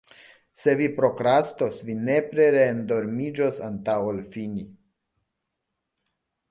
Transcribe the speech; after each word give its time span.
Se 0.61 0.71
vi 0.79 0.85
prokrastos, 0.99 1.77
vi 1.89 1.97
nepre 2.07 2.47
re-endormiĝos 2.57 3.63
antaŭ 3.69 4.01
ol 4.13 4.25
fini. 4.37 4.69